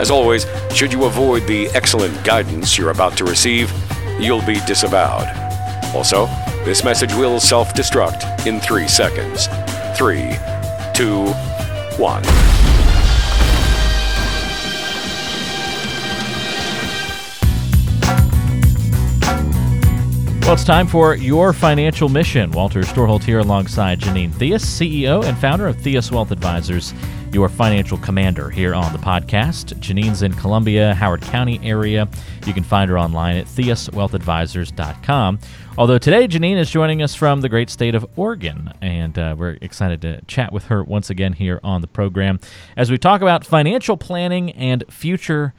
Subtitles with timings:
[0.00, 3.70] As always, should you avoid the excellent guidance you're about to receive,
[4.18, 5.28] you'll be disavowed.
[5.94, 6.24] Also,
[6.64, 9.46] this message will self destruct in three seconds.
[9.98, 10.38] Three,
[10.94, 11.26] two,
[11.98, 12.22] one.
[20.40, 22.50] Well, it's time for Your Financial Mission.
[22.52, 26.94] Walter Storholt here alongside Janine Theus, CEO and founder of Theus Wealth Advisors,
[27.32, 29.74] your financial commander here on the podcast.
[29.80, 32.08] Janine's in Columbia, Howard County area.
[32.46, 35.38] You can find her online at theuswealthadvisors.com.
[35.78, 39.58] Although today, Janine is joining us from the great state of Oregon, and uh, we're
[39.60, 42.40] excited to chat with her once again here on the program
[42.76, 45.54] as we talk about financial planning and future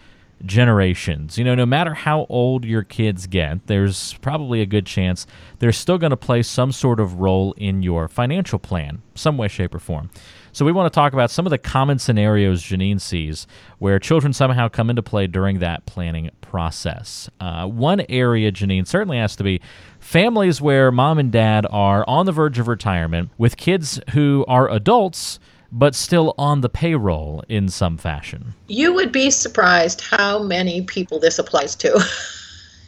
[0.46, 1.38] generations.
[1.38, 5.26] You know, no matter how old your kids get, there's probably a good chance
[5.60, 9.48] they're still going to play some sort of role in your financial plan, some way,
[9.48, 10.10] shape, or form.
[10.54, 13.48] So, we want to talk about some of the common scenarios Janine sees
[13.80, 17.30] where children somehow come into play during that planning process.
[17.40, 19.62] Uh, one area, Janine, certainly has to be
[20.00, 24.70] families where mom and dad are on the verge of retirement with kids who are
[24.70, 25.40] adults
[25.72, 28.54] but still on the payroll in some fashion.
[28.68, 32.06] You would be surprised how many people this applies to.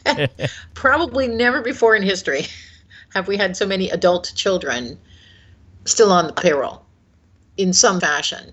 [0.74, 2.46] Probably never before in history
[3.14, 4.98] have we had so many adult children
[5.86, 6.83] still on the payroll
[7.56, 8.52] in some fashion.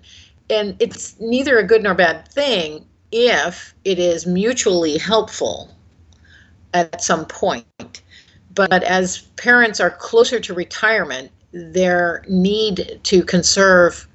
[0.49, 5.69] And it's neither a good nor bad thing if it is mutually helpful
[6.73, 8.01] at some point.
[8.53, 14.07] But as parents are closer to retirement, their need to conserve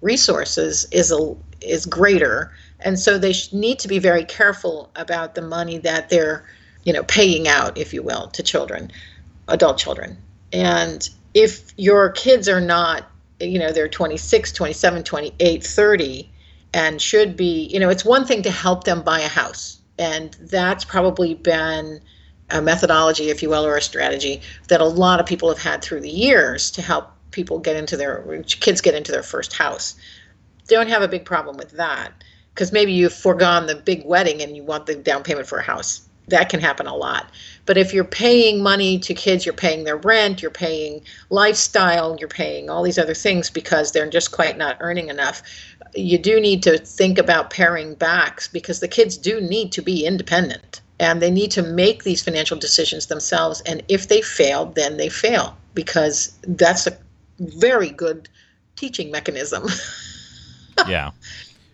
[0.00, 5.42] resources is a, is greater, and so they need to be very careful about the
[5.42, 6.44] money that they're,
[6.84, 8.90] you know, paying out, if you will, to children,
[9.48, 10.16] adult children.
[10.52, 13.08] And if your kids are not,
[13.42, 16.32] you know, they're 26, 27, 28, 30,
[16.74, 20.34] and should be, you know, it's one thing to help them buy a house, and
[20.40, 22.00] that's probably been
[22.50, 25.82] a methodology, if you will, or a strategy that a lot of people have had
[25.82, 29.94] through the years to help people get into their kids get into their first house.
[30.68, 32.12] Don't have a big problem with that
[32.54, 35.62] because maybe you've foregone the big wedding and you want the down payment for a
[35.62, 36.08] house.
[36.28, 37.30] That can happen a lot.
[37.66, 42.28] But if you're paying money to kids, you're paying their rent, you're paying lifestyle, you're
[42.28, 45.42] paying all these other things because they're just quite not earning enough.
[45.94, 50.06] You do need to think about paring backs because the kids do need to be
[50.06, 53.60] independent and they need to make these financial decisions themselves.
[53.62, 56.96] And if they fail, then they fail because that's a
[57.38, 58.28] very good
[58.76, 59.66] teaching mechanism.
[60.88, 61.10] yeah.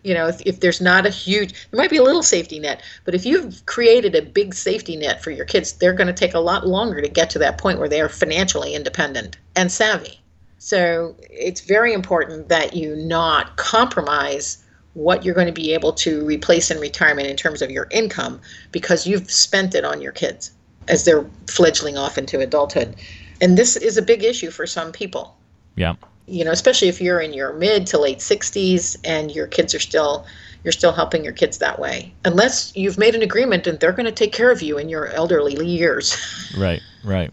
[0.03, 2.81] You know, if, if there's not a huge, there might be a little safety net,
[3.03, 6.33] but if you've created a big safety net for your kids, they're going to take
[6.33, 10.21] a lot longer to get to that point where they are financially independent and savvy.
[10.57, 16.25] So it's very important that you not compromise what you're going to be able to
[16.25, 20.51] replace in retirement in terms of your income because you've spent it on your kids
[20.87, 22.95] as they're fledgling off into adulthood.
[23.41, 25.37] And this is a big issue for some people.
[25.75, 25.95] Yeah.
[26.29, 29.79] You know, especially if you're in your mid to late 60s and your kids are
[29.79, 30.25] still
[30.63, 32.13] you're still helping your kids that way.
[32.25, 35.07] Unless you've made an agreement and they're going to take care of you in your
[35.07, 36.17] elderly years.
[36.57, 37.31] Right, right.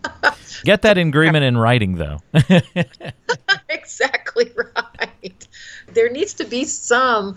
[0.65, 2.19] Get that agreement in writing though.
[3.69, 5.49] exactly right.
[5.89, 7.37] There needs to be some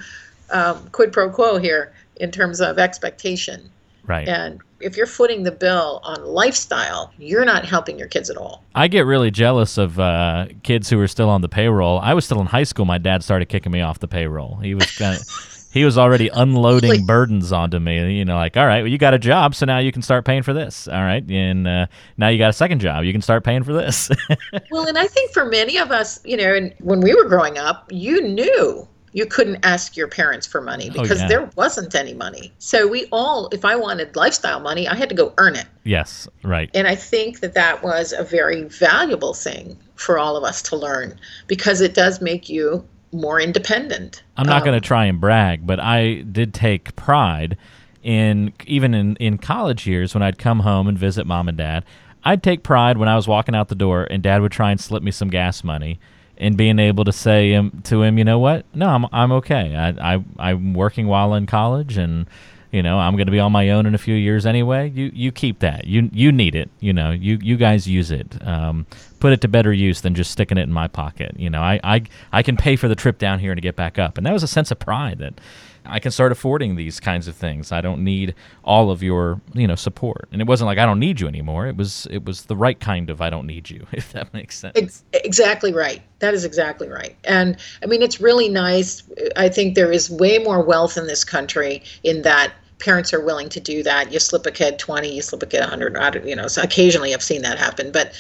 [0.52, 3.70] um, quid pro quo here in terms of expectation.
[4.06, 4.28] Right.
[4.28, 8.63] And if you're footing the bill on lifestyle, you're not helping your kids at all.
[8.75, 12.00] I get really jealous of uh, kids who are still on the payroll.
[12.00, 12.85] I was still in high school.
[12.85, 14.57] My dad started kicking me off the payroll.
[14.57, 15.22] He was kind of.
[15.72, 18.17] he was already unloading like, burdens onto me.
[18.17, 20.26] You know, like, all right, well, you got a job, so now you can start
[20.26, 20.87] paying for this.
[20.87, 21.85] All right, and uh,
[22.17, 24.09] now you got a second job, you can start paying for this.
[24.72, 27.58] well, and I think for many of us, you know, and when we were growing
[27.58, 31.28] up, you knew you couldn't ask your parents for money oh, because oh, yeah.
[31.28, 32.52] there wasn't any money.
[32.59, 35.66] So we all, if I wanted lifestyle money, I had to go earn it.
[35.84, 36.70] Yes, right.
[36.73, 40.76] And I think that that was a very valuable thing for all of us to
[40.76, 44.23] learn because it does make you more independent.
[44.38, 47.58] I'm not um, going to try and brag, but I did take pride
[48.03, 51.85] in even in, in college years when I'd come home and visit mom and dad.
[52.23, 54.79] I'd take pride when I was walking out the door and dad would try and
[54.79, 56.00] slip me some gas money
[56.40, 57.52] and being able to say
[57.84, 58.66] to him, you know what?
[58.74, 59.76] No, I'm I'm okay.
[59.76, 62.26] I, I I'm working while in college, and
[62.72, 64.90] you know i'm going to be on my own in a few years anyway.
[64.90, 65.86] You you keep that.
[65.86, 67.12] You you need it you know.
[67.12, 68.36] You you guys use it.
[68.47, 68.86] Um,
[69.20, 71.62] put it to better use than just sticking it in my pocket you know.
[71.62, 74.18] I, I i can pay for the trip down here to get back up.
[74.18, 75.42] And that was a sense of pride that
[75.85, 77.72] I can start affording these kinds of things.
[77.72, 80.28] I don't need all of your, you know, support.
[80.31, 81.67] And it wasn't like I don't need you anymore.
[81.67, 84.58] It was it was the right kind of I don't need you, if that makes
[84.58, 84.78] sense.
[84.78, 86.02] Ex- exactly right.
[86.20, 87.16] That is exactly right.
[87.23, 89.03] And I mean, it's really nice.
[89.35, 93.49] I think there is way more wealth in this country in that parents are willing
[93.49, 94.11] to do that.
[94.11, 97.23] You slip a kid 20, you slip a kid 100, you know, so occasionally I've
[97.23, 98.14] seen that happen, but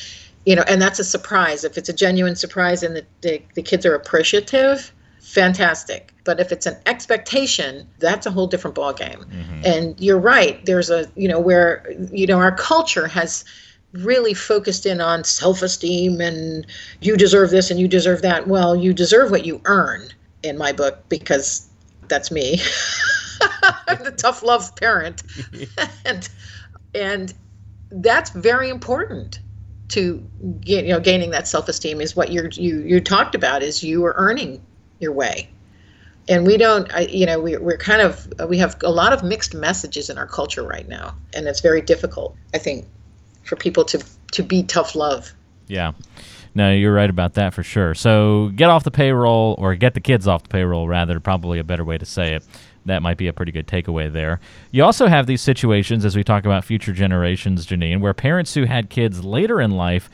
[0.45, 1.63] you know, and that's a surprise.
[1.63, 6.13] If it's a genuine surprise and the, the, the kids are appreciative, fantastic.
[6.23, 9.25] But if it's an expectation, that's a whole different ballgame.
[9.25, 9.61] Mm-hmm.
[9.65, 10.63] And you're right.
[10.65, 13.45] There's a, you know, where, you know, our culture has
[13.93, 16.65] really focused in on self esteem and
[17.01, 18.47] you deserve this and you deserve that.
[18.47, 20.09] Well, you deserve what you earn
[20.43, 21.67] in my book because
[22.07, 22.59] that's me.
[23.87, 25.23] I'm the tough love parent.
[26.05, 26.29] and,
[26.93, 27.33] and
[27.91, 29.39] that's very important
[29.89, 30.23] to
[30.65, 34.13] you know gaining that self-esteem is what you're you you talked about is you are
[34.17, 34.63] earning
[34.99, 35.49] your way.
[36.27, 39.23] And we don't I, you know we, we're kind of we have a lot of
[39.23, 42.85] mixed messages in our culture right now and it's very difficult i think
[43.49, 45.33] for people to to be tough love.
[45.67, 45.93] Yeah.
[46.55, 47.93] No you're right about that for sure.
[47.95, 51.63] So get off the payroll or get the kids off the payroll rather probably a
[51.63, 52.43] better way to say it.
[52.85, 54.39] That might be a pretty good takeaway there.
[54.71, 58.63] You also have these situations, as we talk about future generations, Janine, where parents who
[58.63, 60.09] had kids later in life,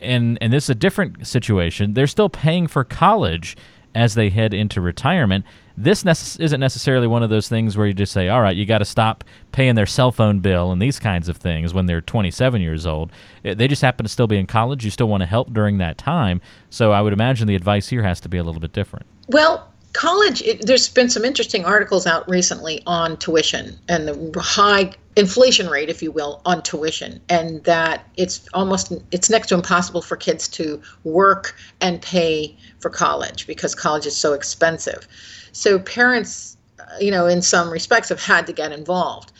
[0.00, 3.56] and and this is a different situation, they're still paying for college
[3.94, 5.44] as they head into retirement.
[5.76, 6.04] This
[6.36, 8.84] isn't necessarily one of those things where you just say, all right, you got to
[8.84, 12.86] stop paying their cell phone bill and these kinds of things when they're 27 years
[12.86, 13.10] old.
[13.42, 14.84] They just happen to still be in college.
[14.84, 16.40] You still want to help during that time.
[16.68, 19.06] So I would imagine the advice here has to be a little bit different.
[19.28, 24.92] Well, college it, there's been some interesting articles out recently on tuition and the high
[25.16, 30.02] inflation rate if you will on tuition and that it's almost it's next to impossible
[30.02, 35.08] for kids to work and pay for college because college is so expensive.
[35.52, 39.32] So parents uh, you know in some respects have had to get involved.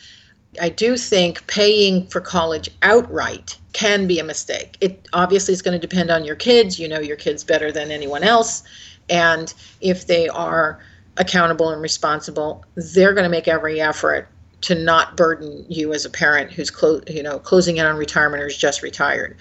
[0.60, 4.76] I do think paying for college outright can be a mistake.
[4.80, 6.80] It obviously is going to depend on your kids.
[6.80, 8.64] You know your kids better than anyone else.
[9.08, 10.80] And if they are
[11.16, 14.28] accountable and responsible, they're going to make every effort
[14.62, 18.42] to not burden you as a parent who's clo- you know closing in on retirement
[18.42, 19.36] or is just retired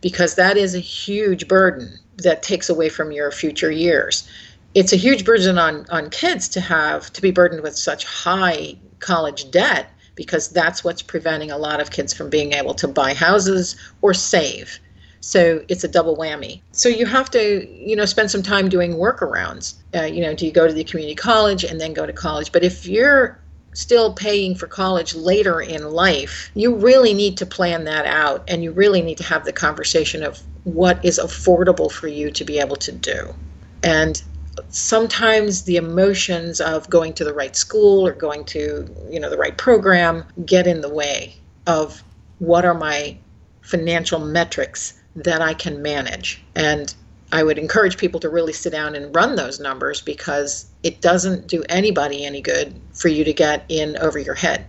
[0.00, 4.28] because that is a huge burden that takes away from your future years
[4.74, 8.76] it's a huge burden on on kids to have to be burdened with such high
[8.98, 13.14] college debt because that's what's preventing a lot of kids from being able to buy
[13.14, 14.78] houses or save
[15.20, 16.62] so it's a double whammy.
[16.72, 19.74] So you have to, you know, spend some time doing workarounds.
[19.94, 22.52] Uh, you know, do you go to the community college and then go to college?
[22.52, 23.38] But if you're
[23.72, 28.62] still paying for college later in life, you really need to plan that out and
[28.62, 32.58] you really need to have the conversation of what is affordable for you to be
[32.58, 33.34] able to do.
[33.82, 34.22] And
[34.68, 39.38] sometimes the emotions of going to the right school or going to, you know, the
[39.38, 41.36] right program get in the way
[41.66, 42.02] of
[42.38, 43.16] what are my
[43.62, 46.42] financial metrics that I can manage.
[46.54, 46.94] And
[47.32, 51.46] I would encourage people to really sit down and run those numbers because it doesn't
[51.46, 54.66] do anybody any good for you to get in over your head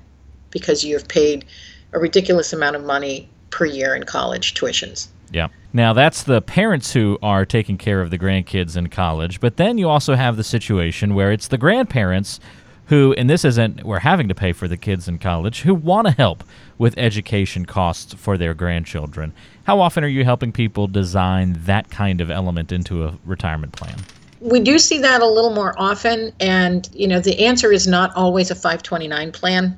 [0.49, 1.45] because you've paid
[1.93, 5.07] a ridiculous amount of money per year in college tuitions.
[5.31, 5.47] Yeah.
[5.73, 9.77] Now that's the parents who are taking care of the grandkids in college, but then
[9.77, 12.39] you also have the situation where it's the grandparents
[12.87, 16.07] who, and this isn't we're having to pay for the kids in college, who want
[16.07, 16.43] to help
[16.77, 19.31] with education costs for their grandchildren.
[19.63, 23.95] How often are you helping people design that kind of element into a retirement plan?
[24.41, 28.15] We do see that a little more often, and you know the answer is not
[28.15, 29.77] always a 529 plan.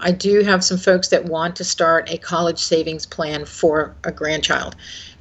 [0.00, 4.10] I do have some folks that want to start a college savings plan for a
[4.10, 4.74] grandchild.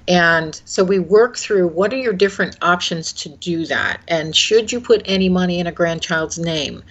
[0.07, 4.01] And so we work through what are your different options to do that?
[4.07, 6.81] And should you put any money in a grandchild's name?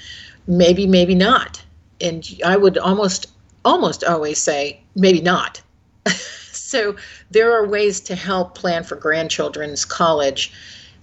[0.49, 1.63] maybe maybe not
[2.01, 3.27] and i would almost
[3.65, 5.61] almost always say maybe not
[6.09, 6.97] so
[7.31, 10.51] there are ways to help plan for grandchildren's college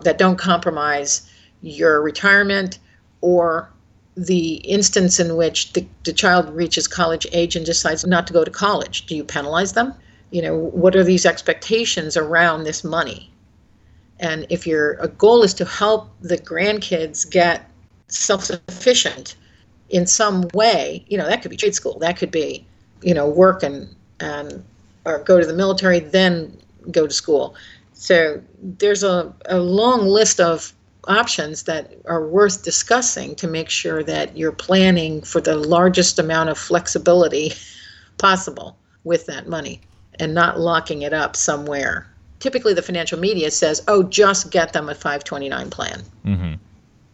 [0.01, 1.29] that don't compromise
[1.61, 2.79] your retirement
[3.21, 3.71] or
[4.15, 8.43] the instance in which the, the child reaches college age and decides not to go
[8.43, 9.05] to college.
[9.05, 9.93] Do you penalize them?
[10.31, 13.31] You know what are these expectations around this money?
[14.19, 17.69] And if your goal is to help the grandkids get
[18.07, 19.35] self-sufficient
[19.89, 22.65] in some way you know that could be trade school that could be
[23.01, 24.63] you know work and and
[25.05, 26.55] or go to the military then
[26.91, 27.55] go to school
[27.95, 30.73] so there's a, a long list of
[31.07, 36.49] options that are worth discussing to make sure that you're planning for the largest amount
[36.49, 37.53] of flexibility
[38.17, 39.81] possible with that money
[40.19, 42.07] and not locking it up somewhere.
[42.39, 46.53] Typically, the financial media says, "Oh, just get them a 529 plan." Mm-hmm.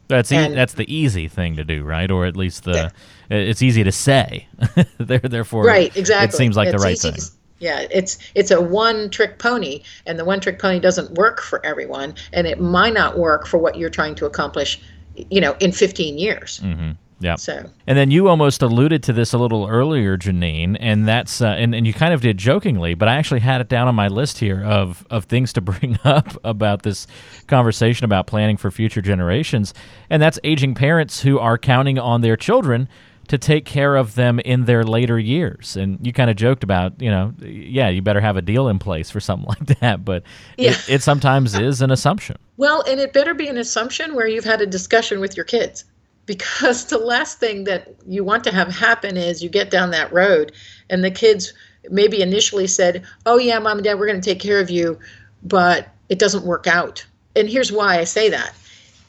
[0.08, 2.10] That's e- And- that's the easy thing to do, right?
[2.12, 2.92] Or at least the
[3.30, 4.48] it's easy to say.
[4.98, 7.14] Therefore, right exactly It seems like It's the right thing.
[7.14, 7.32] to-
[7.62, 11.66] yeah it's it's a one trick pony and the one trick pony doesn't work for
[11.66, 14.82] everyone and it might not work for what you're trying to accomplish
[15.16, 16.92] you know in 15 years Mm-hmm.
[17.22, 17.36] Yeah.
[17.36, 21.50] so And then you almost alluded to this a little earlier, Janine, and that's uh,
[21.50, 24.08] and, and you kind of did jokingly, but I actually had it down on my
[24.08, 27.06] list here of of things to bring up about this
[27.48, 29.74] conversation about planning for future generations,
[30.10, 32.90] and that's aging parents who are counting on their children
[33.32, 35.78] to take care of them in their later years.
[35.78, 38.78] And you kind of joked about, you know, yeah, you better have a deal in
[38.78, 40.24] place for something like that, but
[40.58, 40.72] Yeah.
[40.72, 42.36] it, it sometimes is an assumption.
[42.58, 45.86] Well, and it better be an assumption where you've had a discussion with your kids.
[46.28, 50.14] Because the last thing that you want to have happen is you get down that
[50.14, 50.52] road
[50.90, 51.52] and the kids
[51.90, 55.00] maybe initially said, Oh, yeah, mom and dad, we're going to take care of you,
[55.44, 57.04] but it doesn't work out.
[57.36, 58.54] And here's why I say that.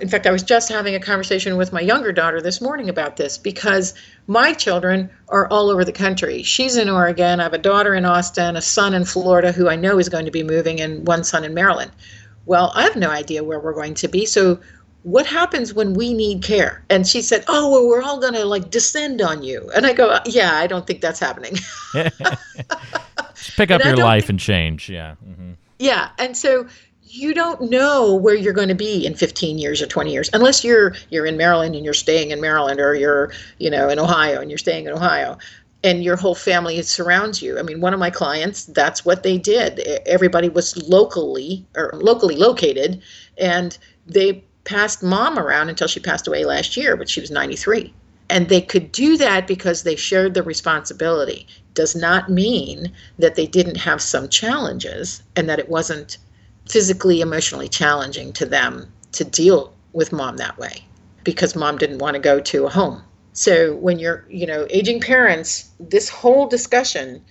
[0.01, 3.17] In fact, I was just having a conversation with my younger daughter this morning about
[3.17, 3.95] this because
[4.27, 6.43] my children are all over the country.
[6.43, 7.39] She's in Oregon.
[7.39, 10.25] I have a daughter in Austin, a son in Florida who I know is going
[10.25, 11.93] to be moving, and one son in Maryland.
[12.47, 14.27] Well, I have no idea where we're going to be.
[14.27, 14.59] So,
[15.05, 16.85] what happens when we need care?
[16.91, 19.71] And she said, Oh, well, we're all going to like descend on you.
[19.75, 21.55] And I go, Yeah, I don't think that's happening.
[23.57, 24.89] Pick up And your life think- and change.
[24.89, 25.15] Yeah.
[25.17, 26.67] hmm Yeah, and so
[27.13, 30.65] you don't know where you're going to be in 15 years or 20 years unless
[30.65, 34.41] you're you're in Maryland and you're staying in Maryland or you're, you know, in Ohio
[34.41, 35.37] and you're staying in Ohio
[35.85, 37.59] and your whole family surrounds you.
[37.59, 39.81] I mean, one of my clients, that's what they did.
[40.07, 43.03] Everybody was locally or locally located
[43.37, 43.77] and
[44.07, 47.93] they passed mom around until she passed away last year, but she was 93.
[48.31, 51.47] And they could do that because they shared the responsibility.
[51.75, 56.17] Does not mean that they didn't have some challenges and that it wasn't
[56.69, 60.85] physically, emotionally challenging to them to deal with mom that way
[61.25, 63.03] because mom didn't want to go to a home.
[63.33, 67.25] So when you're, you know, aging parents, this whole discussion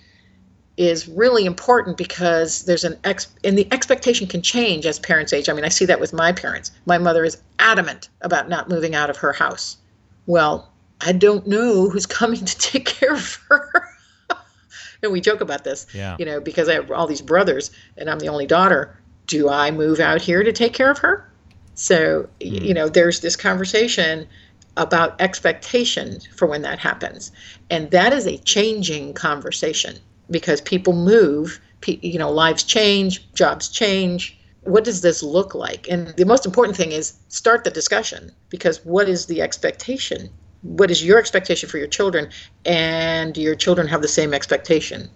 [0.77, 5.49] is really important because there's an ex and the expectation can change as parents age.
[5.49, 6.71] I mean, I see that with my parents.
[6.85, 9.77] My mother is adamant about not moving out of her house.
[10.25, 10.71] Well,
[11.01, 13.89] I don't know who's coming to take care of her.
[15.03, 16.15] and we joke about this, Yeah.
[16.19, 18.97] you know, because I have all these brothers and I'm the only daughter.
[19.31, 21.25] Do I move out here to take care of her?
[21.73, 22.65] So, y hmm.
[22.65, 24.27] you know, there's this conversation
[24.75, 27.31] about expectation for when that happens.
[27.69, 29.95] And that is a changing conversation
[30.29, 34.37] because people move, you know, lives change, jobs change.
[34.63, 35.87] What does this look like?
[35.87, 40.29] And the most important thing is start the discussion because what is the expectation?
[40.63, 42.29] What is your expectation for your children?
[42.65, 45.09] And do your children have the same expectation?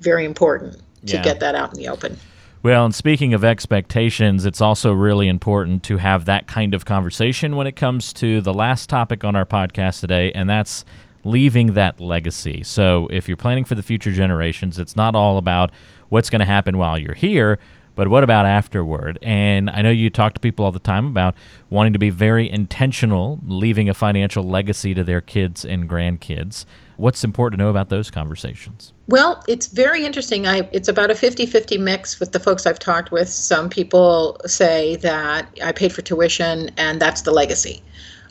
[0.00, 0.74] Very important
[1.06, 1.22] to Yeah.
[1.22, 2.18] get that out in the open.
[2.64, 7.56] Well, and speaking of expectations, it's also really important to have that kind of conversation
[7.56, 10.86] when it comes to the last topic on our podcast today, and that's
[11.24, 12.62] leaving that legacy.
[12.62, 15.72] So, if you're planning for the future generations, it's not all about
[16.08, 17.58] what's going to happen while you're here,
[17.94, 19.18] but what about afterward?
[19.22, 21.34] And I know you talk to people all the time about
[21.70, 26.64] wanting to be very intentional, leaving a financial legacy to their kids and grandkids.
[26.96, 28.92] What's important to know about those conversations?
[29.08, 30.46] Well, it's very interesting.
[30.46, 33.28] I it's about a 50-50 mix with the folks I've talked with.
[33.28, 37.82] Some people say that I paid for tuition and that's the legacy.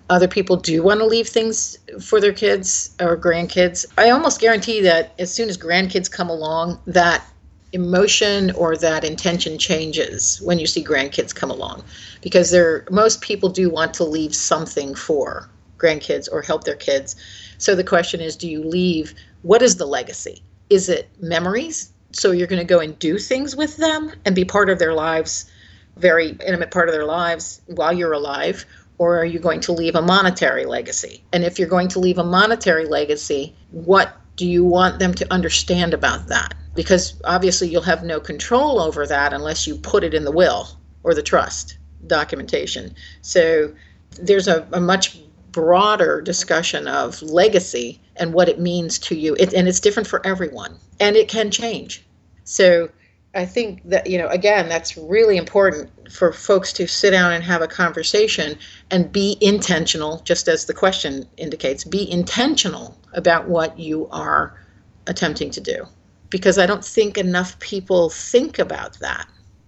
[0.10, 3.86] Other people do want to leave things for their kids or grandkids.
[3.98, 7.25] I almost guarantee that as soon as grandkids come along, that
[7.74, 11.84] emotion or that intention changes when you see grandkids come along
[12.22, 17.15] because there most people do want to leave something for grandkids or help their kids.
[17.58, 20.42] So the question is do you leave what is the legacy?
[20.70, 21.92] Is it memories?
[22.12, 24.94] So you're going to go and do things with them and be part of their
[24.94, 25.50] lives,
[25.98, 28.65] very intimate part of their lives while you're alive?
[29.00, 31.24] Or are you going to leave a monetary legacy?
[31.34, 35.34] And if you're going to leave a monetary legacy, what do you want them to
[35.34, 36.53] understand about that?
[36.75, 40.68] Because obviously you'll have no control over that unless you put it in the will
[41.03, 41.77] or the trust
[42.08, 42.96] documentation.
[43.22, 43.74] So
[44.20, 45.20] there's a, a much
[45.51, 49.36] broader discussion of legacy and what it means to you.
[49.39, 52.03] It, and it's different for everyone and it can change.
[52.44, 52.89] So
[53.36, 57.44] I think that, you know, again, that's really important for folks to sit down and
[57.44, 58.58] have a conversation
[58.92, 64.60] and be intentional, just as the question indicates, be intentional about what you are
[65.08, 65.88] attempting to do.
[66.34, 69.28] Because I don't think enough people think about that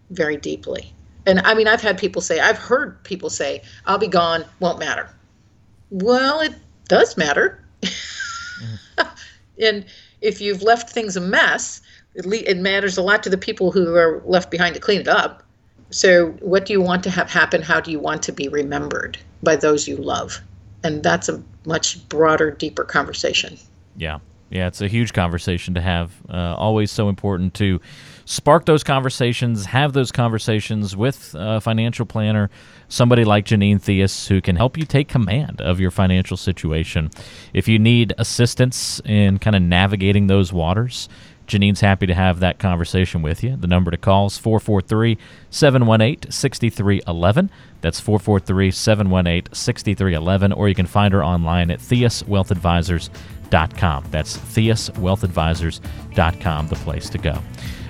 [0.10, 0.92] very deeply.
[1.28, 4.80] And I mean, I've had people say, I've heard people say, I'll be gone, won't
[4.80, 5.08] matter.
[5.92, 6.56] Well, it
[6.88, 7.64] does matter.
[7.84, 9.08] Mm.
[9.62, 9.86] and
[10.22, 11.82] if you've left things a mess,
[12.16, 15.44] it, matters a lot to the people who are left behind to clean it up.
[15.92, 17.62] So, what do you want to have happen?
[17.62, 20.42] How do you want to be remembered by those you love?
[20.84, 23.60] And that's a much broader, deeper conversation.
[23.98, 24.18] Yeah.
[24.50, 26.12] Yeah, it's a huge conversation to have.
[26.30, 27.82] Uh, always so important to
[28.26, 32.50] spark those conversations, have those conversations with a financial planner,
[32.88, 37.10] somebody like Janine Theus, who can help you take command of your financial situation.
[37.54, 41.10] If you need assistance in kind of navigating those waters,
[41.48, 43.56] Janine's happy to have that conversation with you.
[43.56, 45.18] The number to call is 443
[45.50, 47.52] 718 6311.
[47.82, 50.54] That's 443 718 6311.
[50.54, 51.80] Or you can find her online at
[53.50, 54.06] theuswealthadvisors.com.
[54.12, 57.38] That's theuswealthadvisors.com, the place to go.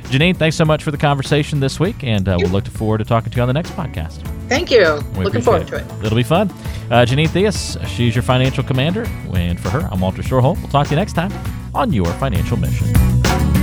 [0.05, 3.05] Janine, thanks so much for the conversation this week, and uh, we'll look forward to
[3.05, 4.21] talking to you on the next podcast.
[4.47, 4.99] Thank you.
[5.17, 5.67] We Looking forward it.
[5.69, 5.85] to it.
[6.05, 6.51] It'll be fun.
[6.91, 10.59] Uh, Janine Theus, she's your financial commander, and for her, I'm Walter Storholt.
[10.59, 11.31] We'll talk to you next time
[11.73, 13.54] on Your Financial Mission.